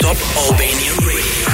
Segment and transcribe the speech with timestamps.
[0.00, 1.48] Top Albania Radio.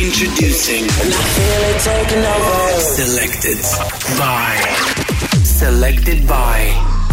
[0.00, 0.84] Introducing.
[0.84, 2.80] And I feel it taking over.
[2.80, 3.58] Selected
[4.18, 4.56] by.
[5.44, 7.03] Selected by.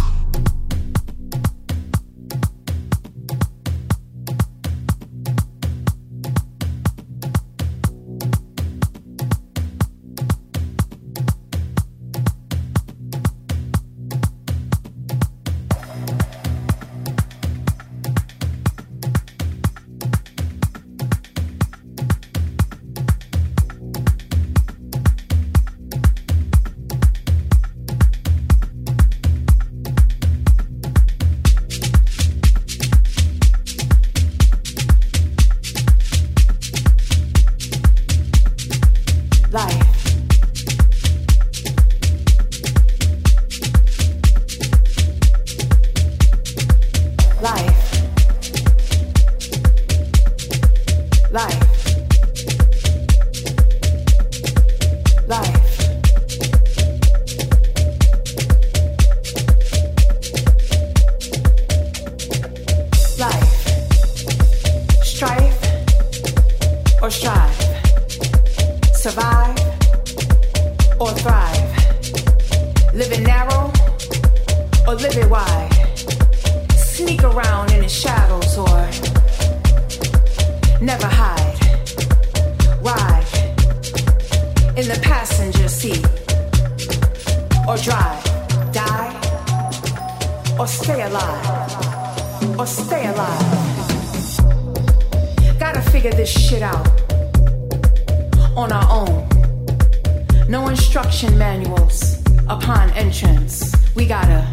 [101.42, 103.74] manuals upon entrance.
[103.96, 104.46] We gotta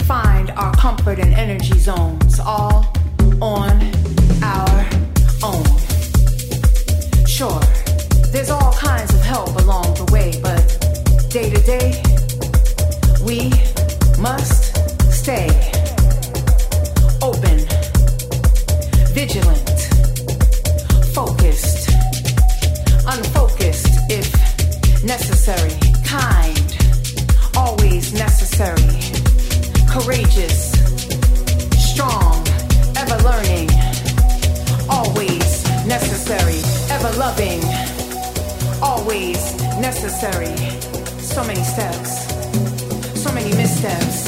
[0.00, 2.92] find our comfort and energy zones all
[3.40, 3.74] on
[4.42, 4.76] our
[5.42, 5.64] own.
[7.26, 7.62] Sure,
[8.30, 10.62] there's all kinds of help along the way, but
[11.30, 11.88] day to day,
[13.28, 13.38] we
[14.20, 14.60] must
[15.20, 15.48] stay
[17.22, 17.56] open,
[19.14, 19.78] vigilant,
[21.18, 21.88] focused,
[23.14, 24.28] unfocused if
[25.02, 26.68] necessary kind,
[27.56, 28.94] always necessary,
[29.94, 30.58] courageous,
[31.90, 32.36] strong,
[32.96, 33.68] ever learning,
[34.88, 35.46] always
[35.86, 36.60] necessary,
[36.94, 37.60] ever loving,
[38.82, 39.40] always
[39.88, 40.56] necessary.
[41.18, 42.12] So many steps,
[43.22, 44.18] so many missteps,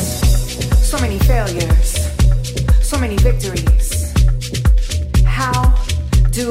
[0.91, 1.91] so many failures,
[2.83, 4.13] so many victories.
[5.25, 5.75] How
[6.31, 6.49] do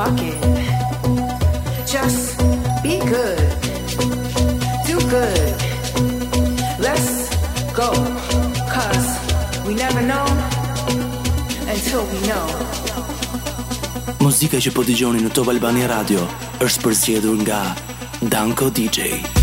[0.00, 0.38] fuck it.
[1.86, 2.38] Just
[2.82, 3.40] be good.
[4.88, 5.52] Do good.
[6.86, 7.10] Let's
[7.80, 7.90] go.
[8.74, 9.08] Cause
[9.66, 10.26] we never know
[11.74, 12.46] until we know.
[14.24, 16.24] Muzika që po dëgjoni në Top Albania Radio
[16.64, 17.60] është përzgjedhur nga
[18.20, 19.39] Danko DJ.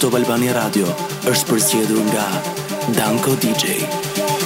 [0.00, 0.88] Top Albania Radio
[1.30, 2.26] është përzgjedhur nga
[2.98, 4.45] Danko DJ.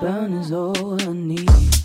[0.00, 1.75] burn is all I need.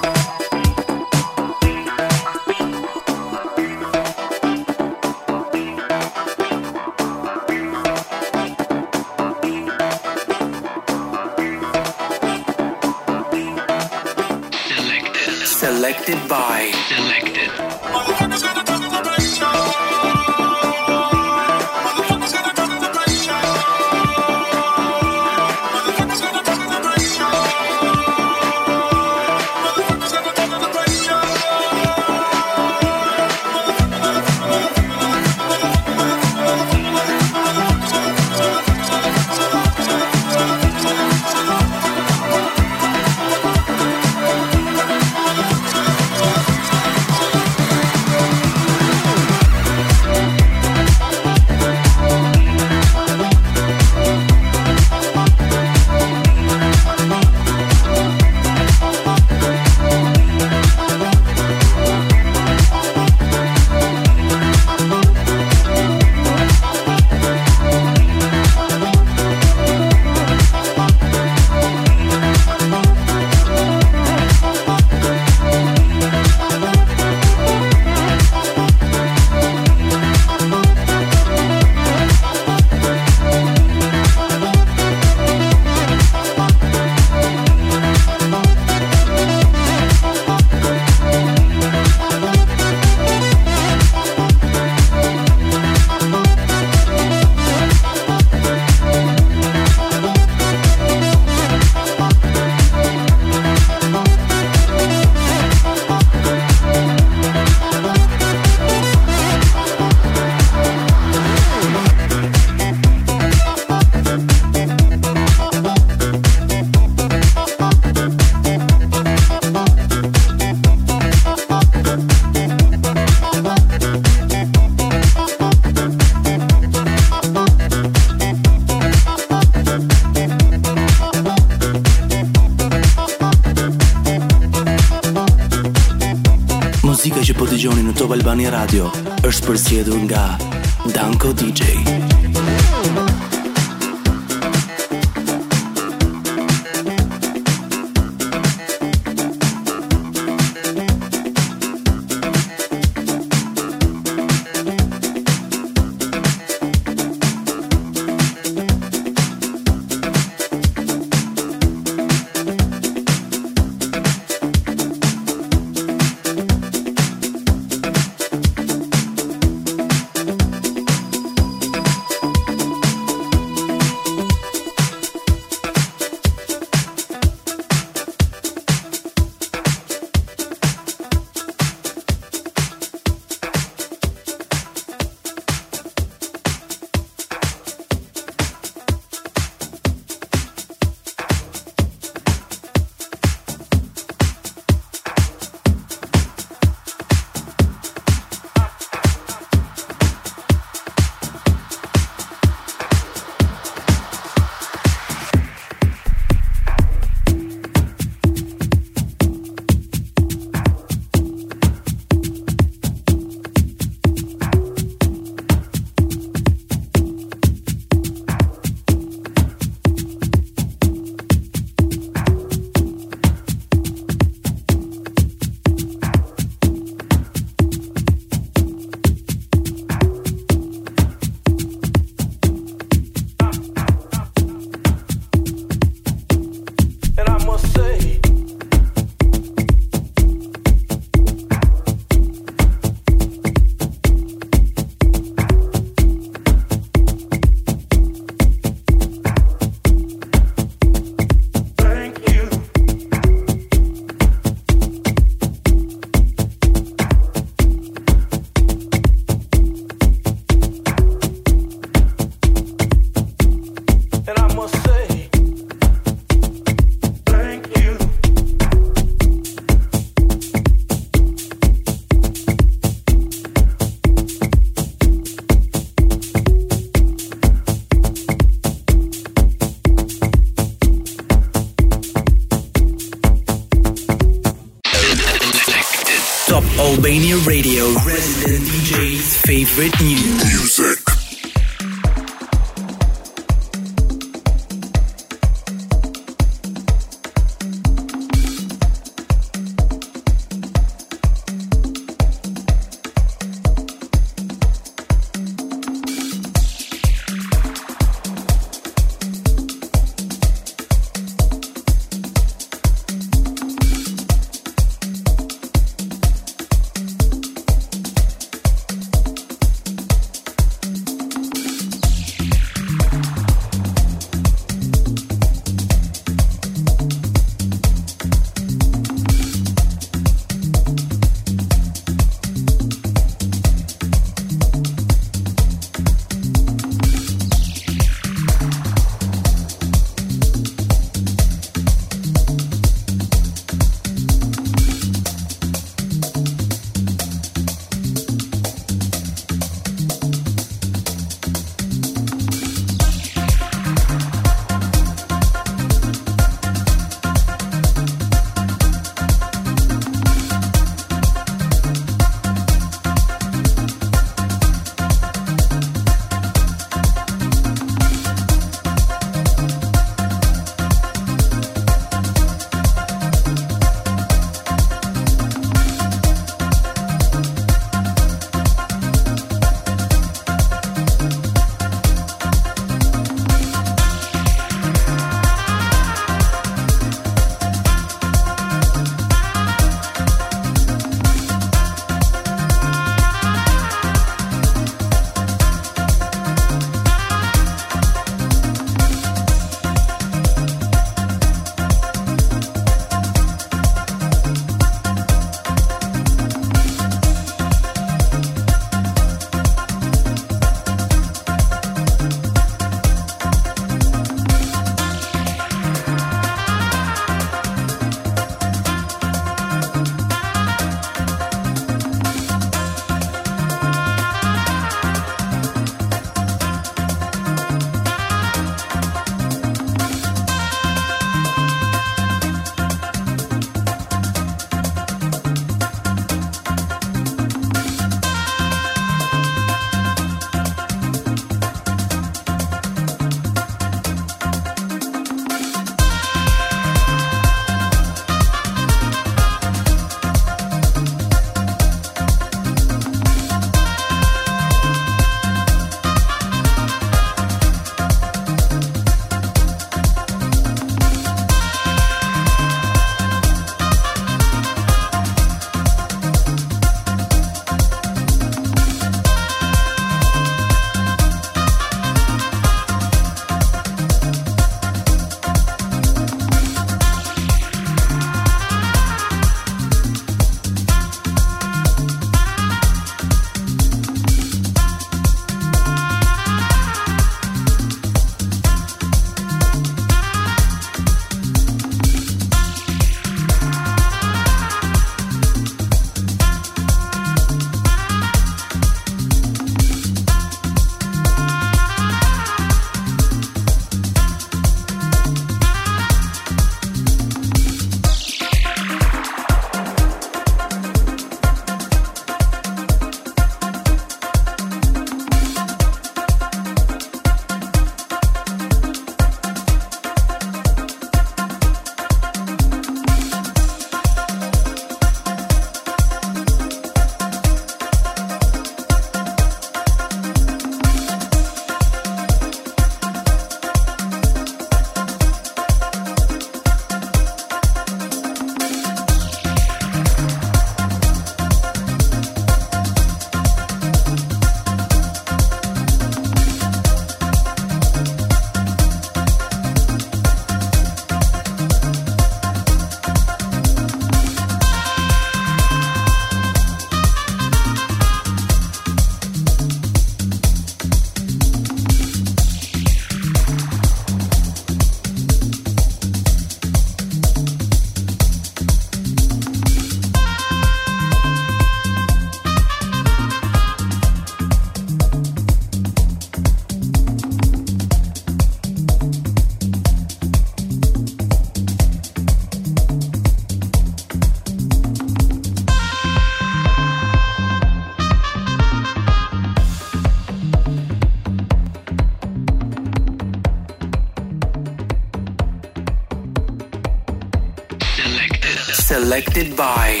[599.11, 600.00] Selected by.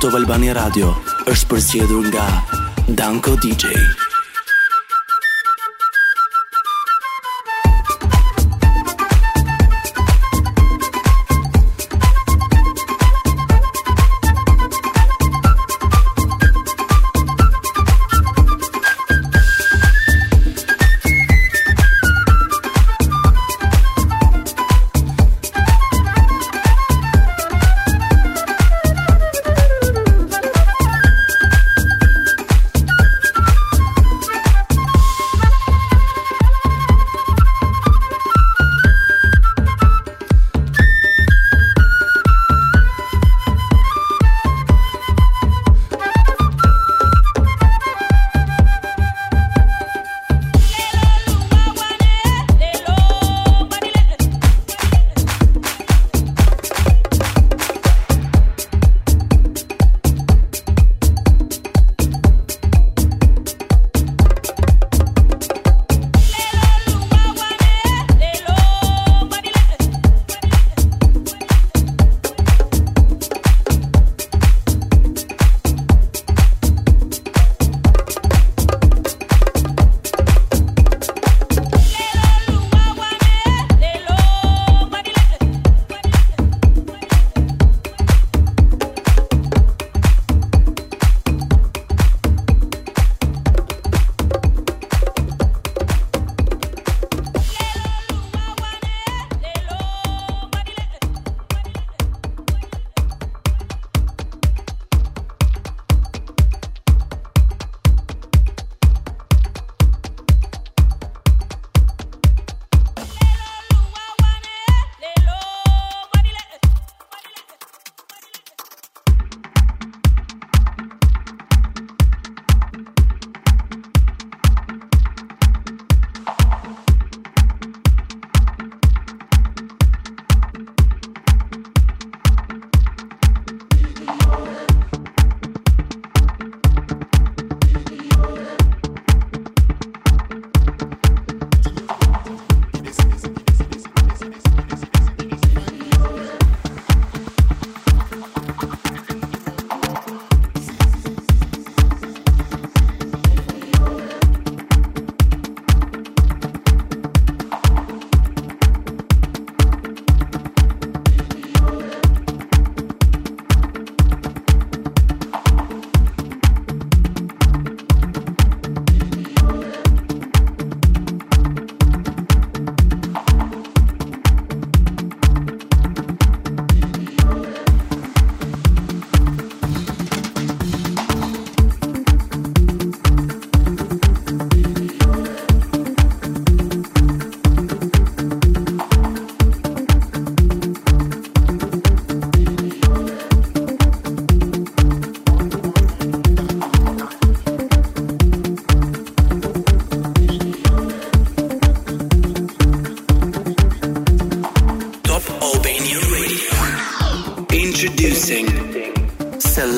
[0.00, 0.90] Top Albania Radio
[1.30, 2.26] është përsjedhur nga
[2.98, 4.05] Danko DJ.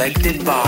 [0.09, 0.68] Selected by.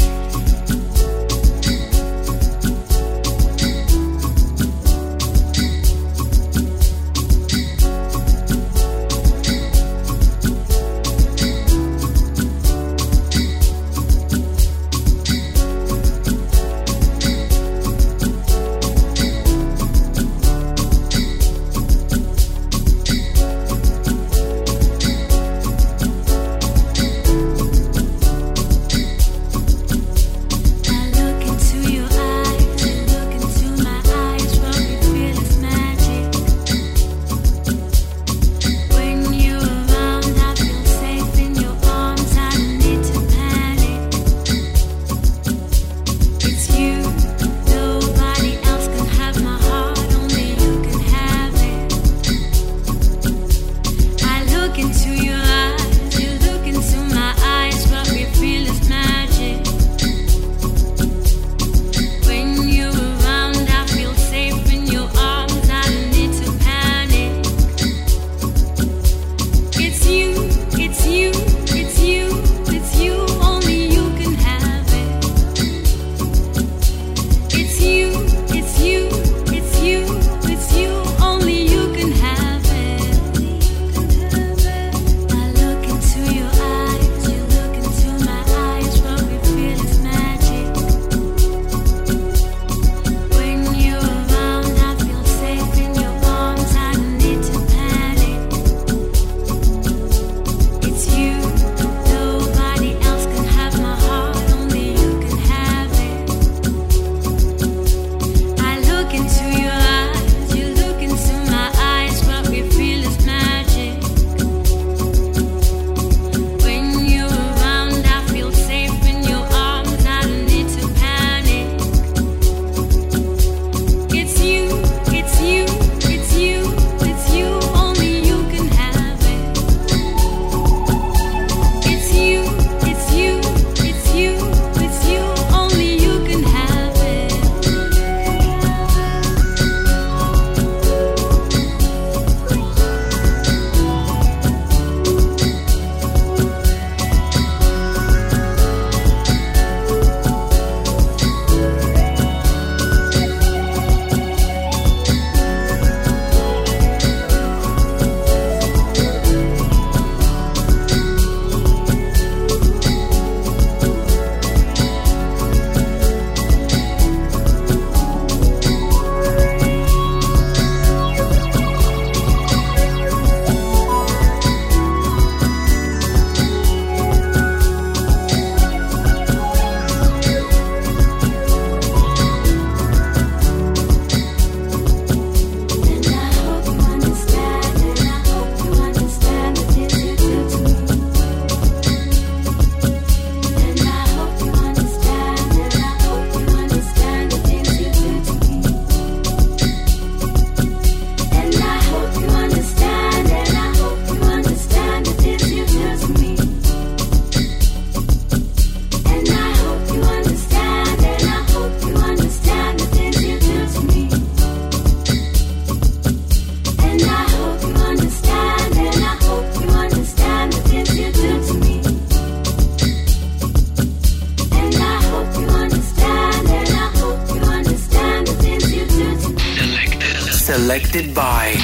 [230.71, 231.57] Selected by